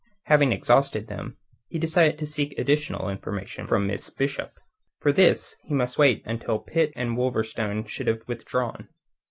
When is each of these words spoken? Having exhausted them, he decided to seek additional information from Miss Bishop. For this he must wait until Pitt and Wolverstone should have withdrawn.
Having 0.23 0.51
exhausted 0.51 1.05
them, 1.05 1.37
he 1.67 1.77
decided 1.77 2.17
to 2.17 2.25
seek 2.25 2.57
additional 2.57 3.07
information 3.07 3.67
from 3.67 3.85
Miss 3.85 4.09
Bishop. 4.09 4.53
For 4.99 5.11
this 5.13 5.55
he 5.61 5.75
must 5.75 5.99
wait 5.99 6.23
until 6.25 6.57
Pitt 6.57 6.91
and 6.95 7.15
Wolverstone 7.15 7.85
should 7.87 8.07
have 8.07 8.27
withdrawn. 8.27 8.87